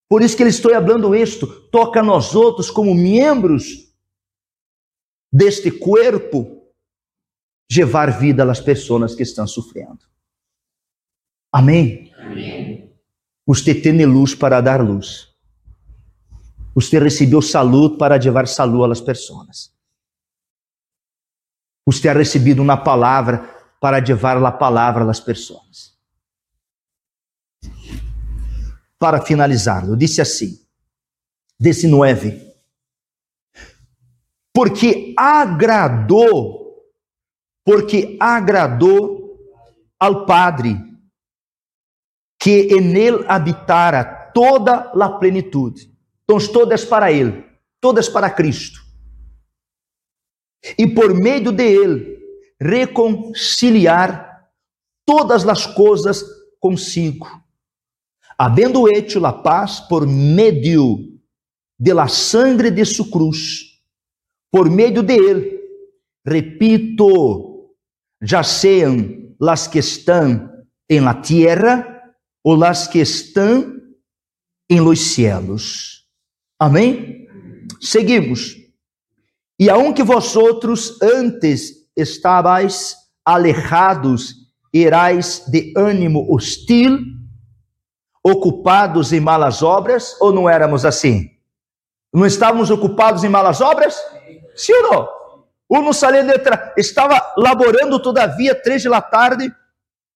Por 0.08 0.22
isso 0.22 0.36
que 0.36 0.42
ele 0.42 0.50
estou 0.50 0.72
falando 0.72 1.14
isto, 1.14 1.46
toca 1.70 2.00
a 2.00 2.02
nós 2.02 2.34
outros 2.34 2.70
como 2.70 2.94
membros 2.94 3.94
deste 5.32 5.70
corpo, 5.70 6.66
levar 7.70 8.18
vida 8.18 8.50
às 8.50 8.60
pessoas 8.60 9.14
que 9.14 9.22
estão 9.22 9.46
sofrendo. 9.46 10.00
Amém? 11.52 12.12
Amém. 12.16 12.92
Você 13.46 13.74
tem 13.74 14.04
luz 14.04 14.34
para 14.34 14.60
dar 14.60 14.80
luz. 14.82 15.28
Você 16.74 16.98
recebeu 16.98 17.42
saúde 17.42 17.96
para 17.96 18.16
levar 18.16 18.48
saúde 18.48 18.92
às 18.92 19.00
pessoas. 19.00 19.72
Você 21.86 22.08
ha 22.08 22.12
recebido 22.12 22.62
uma 22.62 22.76
palavra 22.76 23.59
para 23.80 23.98
levar 23.98 24.36
a 24.44 24.52
palavra 24.52 25.10
às 25.10 25.18
pessoas. 25.18 25.98
Para 28.98 29.22
finalizar, 29.22 29.88
eu 29.88 29.96
disse 29.96 30.20
assim, 30.20 30.60
19. 31.58 32.48
Porque 34.52 35.14
agradou, 35.16 36.84
porque 37.64 38.18
agradou 38.20 39.38
ao 39.98 40.26
Padre 40.26 40.76
que 42.38 42.68
em 42.70 42.96
ele 42.96 43.24
habitara 43.26 44.04
toda 44.34 44.92
a 44.92 45.08
plenitude. 45.18 45.90
Então, 46.24 46.38
todas 46.52 46.84
para 46.84 47.10
ele, 47.10 47.44
todas 47.80 48.08
para 48.08 48.30
Cristo. 48.30 48.80
E 50.76 50.86
por 50.86 51.14
meio 51.14 51.50
de 51.50 51.64
ele 51.64 52.19
reconciliar 52.60 54.50
todas 55.06 55.46
as 55.48 55.66
coisas 55.66 56.24
consigo, 56.60 57.26
havendo 58.38 58.88
hecho 58.88 59.24
a 59.24 59.32
paz 59.32 59.80
por 59.80 60.06
meio 60.06 61.18
de 61.78 61.94
la 61.94 62.06
sangre 62.08 62.70
de 62.70 62.84
su 62.84 63.10
cruz, 63.10 63.82
por 64.50 64.70
meio 64.70 65.02
de 65.02 65.14
ele, 65.14 65.60
repito, 66.26 67.70
já 68.20 68.42
sejam 68.42 69.34
las 69.40 69.66
que 69.66 69.78
estão 69.78 70.50
em 70.88 71.00
la 71.00 71.14
tierra 71.14 72.14
ou 72.44 72.54
las 72.54 72.86
que 72.86 72.98
estão 72.98 73.80
em 74.68 74.80
los 74.80 75.00
cielos. 75.00 76.06
Amém? 76.58 77.26
Seguimos. 77.80 78.56
E 79.58 79.70
aunque 79.70 80.02
vós 80.02 80.36
outros 80.36 81.00
antes 81.00 81.79
estabais 82.00 82.96
alejados, 83.24 84.34
erais 84.72 85.44
de 85.46 85.72
ânimo 85.76 86.26
hostil, 86.32 86.98
ocupados 88.24 89.12
em 89.12 89.20
malas 89.20 89.62
obras, 89.62 90.16
ou 90.20 90.32
não 90.32 90.48
éramos 90.48 90.84
assim? 90.84 91.30
Não 92.12 92.26
estávamos 92.26 92.70
ocupados 92.70 93.24
em 93.24 93.28
malas 93.28 93.60
obras? 93.60 93.96
Sim 94.56 94.72
ou 94.74 94.82
não? 94.82 95.08
Uno 95.70 95.94
saliendo 95.94 96.32
de 96.32 96.40
estava 96.76 97.32
laborando 97.36 98.02
todavia, 98.02 98.60
três 98.60 98.82
da 98.82 99.00
tarde, 99.00 99.54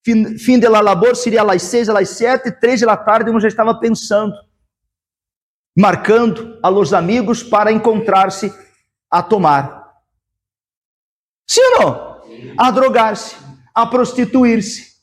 fim, 0.05 0.37
fim 0.37 0.59
de 0.59 0.69
la 0.69 0.81
labor 0.81 1.15
seria 1.15 1.43
às 1.43 1.63
seis, 1.63 1.89
às 1.89 2.09
sete, 2.09 2.51
três 2.51 2.81
da 2.81 2.97
tarde, 2.97 3.31
um 3.31 3.39
já 3.39 3.47
estava 3.47 3.79
pensando, 3.79 4.35
marcando 5.79 6.59
a 6.61 6.69
los 6.69 6.93
amigos 6.93 7.45
para 7.45 7.71
encontrar-se 7.71 8.53
a 9.09 9.23
tomar. 9.23 9.84
Sim 11.49 11.61
ou 11.61 11.81
não? 11.81 12.15
A 12.59 12.71
drogar-se, 12.71 13.37
a 13.75 13.87
prostituir-se 13.87 14.95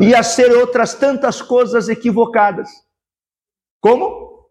e 0.00 0.14
a 0.14 0.22
ser 0.22 0.50
outras 0.52 0.94
tantas 0.94 1.40
coisas 1.40 1.88
equivocadas. 1.88 2.68
Como? 3.80 4.46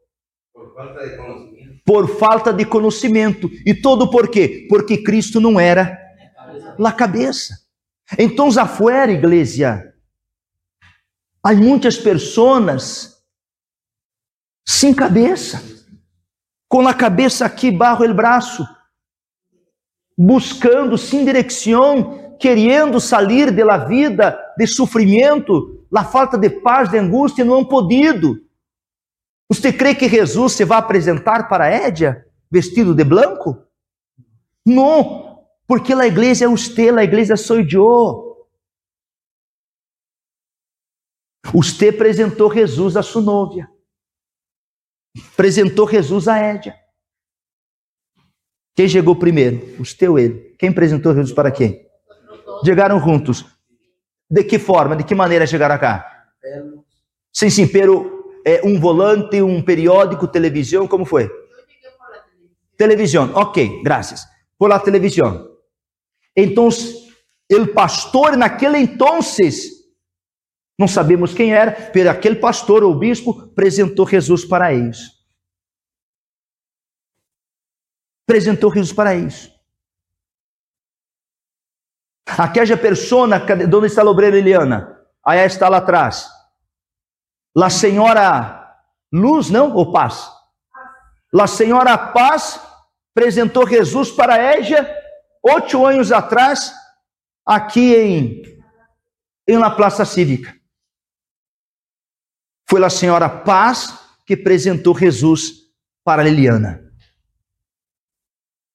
Por 1.86 2.18
falta 2.18 2.52
de 2.52 2.66
conhecimento. 2.66 3.50
E 3.66 3.74
todo 3.74 4.10
por 4.10 4.30
quê? 4.30 4.66
Porque 4.70 5.04
Cristo 5.04 5.40
não 5.40 5.60
era 5.60 5.98
a 6.84 6.92
cabeça. 6.92 7.54
Então, 8.18 8.48
afuera, 8.60 9.12
igreja, 9.12 9.94
há 11.44 11.54
muitas 11.54 11.98
pessoas 11.98 13.18
sem 14.66 14.94
cabeça, 14.94 15.62
com 16.70 16.88
a 16.88 16.94
cabeça 16.94 17.46
aqui, 17.46 17.72
barro 17.72 18.06
o 18.06 18.14
braço, 18.14 18.66
buscando 20.18 20.98
sem 20.98 21.24
direção, 21.24 22.38
querendo 22.40 23.00
sair 23.00 23.52
da 23.52 23.78
vida 23.78 24.38
de 24.58 24.66
sofrimento, 24.66 25.86
la 25.92 26.04
falta 26.04 26.38
de 26.38 26.50
paz, 26.50 26.90
de 26.90 26.98
angústia, 26.98 27.46
não 27.46 27.60
han 27.60 27.66
podido. 27.66 28.42
Você 29.50 29.72
crê 29.72 29.94
que 29.94 30.10
Jesus 30.10 30.54
se 30.54 30.66
vai 30.66 30.80
apresentar 30.80 31.48
para 31.48 31.70
Édia 31.70 32.26
vestido 32.50 32.96
de 32.96 33.04
branco? 33.04 33.64
Não, 34.66 35.46
porque 35.68 35.94
a 35.94 36.08
igreja 36.08 36.46
é 36.46 36.48
você, 36.48 36.90
a 36.90 37.04
igreja 37.04 37.38
sou 37.38 37.60
eu. 37.60 38.48
Você 41.54 41.90
apresentou 41.90 42.54
Jesus 42.54 42.98
a 42.98 43.04
sua 43.04 43.22
novia. 43.22 43.70
Apresentou 45.34 45.90
Jesus 45.90 46.28
a 46.28 46.38
Édia. 46.38 46.76
Quem 48.78 48.88
chegou 48.88 49.16
primeiro? 49.16 49.74
Você 49.80 50.08
ou 50.08 50.20
ele? 50.20 50.56
Quem 50.60 50.70
apresentou 50.70 51.12
Jesus 51.16 51.34
para 51.34 51.50
quem? 51.50 51.88
Chegaram 52.64 53.00
juntos. 53.00 53.44
De 54.30 54.44
que 54.44 54.60
forma, 54.60 54.96
de 54.96 55.04
que 55.04 55.16
maneira 55.16 55.48
chegaram 55.48 55.80
cá? 55.80 56.28
Sim, 57.34 57.50
sim, 57.50 57.68
pero 57.68 58.32
é, 58.46 58.62
um 58.64 58.80
volante, 58.80 59.42
um 59.42 59.64
periódico, 59.64 60.28
televisão, 60.28 60.88
como 60.88 61.06
foi? 61.06 61.28
Televisão, 62.78 63.32
ok, 63.34 63.82
graças. 63.84 64.22
Por 64.60 64.70
la 64.70 64.80
televisão. 64.80 65.50
Então, 66.36 66.70
o 66.70 67.68
pastor 67.74 68.38
naquele 68.38 68.78
entonces, 68.78 69.72
não 70.78 70.88
sabemos 70.88 71.34
quem 71.34 71.52
era, 71.52 71.76
mas 71.96 72.06
aquele 72.06 72.36
pastor 72.36 72.84
ou 72.84 72.94
bispo 72.94 73.50
apresentou 73.52 74.08
Jesus 74.08 74.46
para 74.46 74.72
eles. 74.72 75.17
Apresentou 78.28 78.74
Jesus 78.74 78.92
para 78.92 79.16
eles. 79.16 79.50
Aquela 82.26 82.76
pessoa, 82.76 83.26
onde 83.26 83.88
está 83.88 84.02
a 84.02 84.10
obreira 84.10 84.38
Eliana? 84.38 85.00
Aí 85.26 85.40
está 85.46 85.70
lá 85.70 85.78
atrás. 85.78 86.28
La 87.56 87.70
Senhora 87.70 88.78
Luz, 89.12 89.50
não? 89.50 89.74
Ou 89.74 89.92
Paz? 89.94 90.30
La 91.32 91.48
Senhora 91.48 91.98
Paz 91.98 92.60
apresentou 93.16 93.68
Jesus 93.68 94.12
para 94.12 94.38
Égia 94.38 94.86
oito 95.42 95.86
anos 95.86 96.12
atrás, 96.12 96.74
aqui 97.46 97.96
em, 97.96 98.42
em 99.48 99.58
La 99.58 99.72
Praça 99.72 100.04
Cívica. 100.04 100.54
Foi 102.70 102.84
a 102.84 102.90
Senhora 102.90 103.30
Paz 103.30 103.98
que 104.26 104.34
apresentou 104.34 104.98
Jesus 104.98 105.72
para 106.04 106.24
Liliana. 106.24 106.87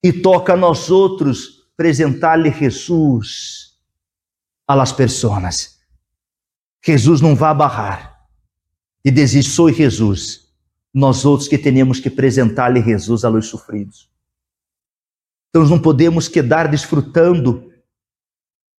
E 0.02 0.12
toca 0.12 0.54
a 0.54 0.56
nós 0.56 0.90
outros 0.90 1.62
apresentar-lhe 1.74 2.50
Jesus 2.50 3.78
a 4.66 4.74
las 4.74 4.92
pessoas. 4.92 5.78
Jesus 6.84 7.20
não 7.20 7.36
vai 7.36 7.54
barrar 7.54 8.26
e 9.04 9.10
dizer: 9.10 9.42
Sou 9.42 9.72
Jesus. 9.72 10.42
Nós 10.94 11.24
outros 11.24 11.48
que 11.48 11.56
temos 11.56 12.00
que 12.00 12.08
apresentar-lhe 12.08 12.82
Jesus 12.82 13.24
a 13.24 13.28
luz 13.28 13.46
sofridos. 13.46 14.10
Então 15.48 15.66
não 15.66 15.80
podemos 15.80 16.28
quedar 16.28 16.68
desfrutando 16.68 17.72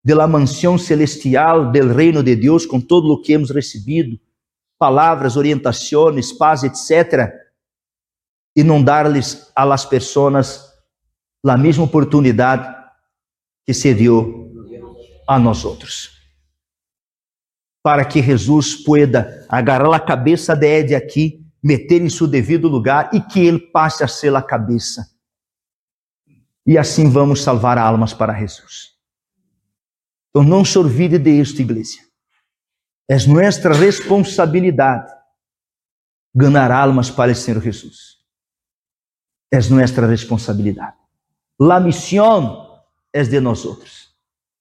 de 0.03 0.13
la 0.13 0.27
mansão 0.27 0.77
celestial, 0.77 1.71
del 1.71 1.93
reino 1.93 2.21
de 2.21 2.35
Deus, 2.35 2.65
com 2.65 2.81
todo 2.81 3.11
o 3.11 3.21
que 3.21 3.33
hemos 3.33 3.49
recebido, 3.51 4.19
palavras, 4.77 5.37
orientações, 5.37 6.33
paz, 6.33 6.63
etc., 6.63 7.31
e 8.55 8.63
não 8.63 8.83
dar-lhes 8.83 9.51
a 9.55 9.63
las 9.63 9.85
pessoas 9.85 10.72
a 11.45 11.57
mesma 11.57 11.83
oportunidade 11.83 12.73
que 13.65 13.73
se 13.73 13.93
deu 13.93 14.51
a 15.27 15.37
nós 15.37 15.65
outros 15.65 16.13
para 17.83 18.05
que 18.05 18.23
Jesus 18.23 18.75
pueda 18.75 19.45
agarrar 19.49 19.93
a 19.93 19.99
cabeça 19.99 20.55
de 20.55 20.65
Ed 20.65 20.95
aqui, 20.95 21.45
meter 21.61 22.01
em 22.01 22.09
seu 22.09 22.25
devido 22.25 22.69
lugar 22.69 23.13
e 23.13 23.19
que 23.19 23.41
ele 23.41 23.59
passe 23.59 24.03
a 24.03 24.07
ser 24.07 24.33
a 24.33 24.41
cabeça. 24.41 25.11
E 26.65 26.77
assim 26.77 27.09
vamos 27.09 27.43
salvar 27.43 27.77
almas 27.77 28.13
para 28.13 28.39
Jesus. 28.39 28.93
Então 30.29 30.43
não 30.43 30.63
se 30.63 30.79
olvide 30.79 31.19
de 31.19 31.29
igreja. 31.29 31.99
É 33.09 33.17
nossa 33.27 33.73
responsabilidade 33.73 35.13
ganhar 36.33 36.71
almas 36.71 37.11
para 37.11 37.33
o 37.33 37.35
Senhor 37.35 37.61
Jesus. 37.61 38.17
É 39.51 39.57
nossa 39.57 40.07
responsabilidade. 40.07 41.02
La 41.65 41.79
missão 41.79 42.81
é 43.13 43.23
de 43.23 43.39
nós 43.39 43.63
outros. 43.63 44.02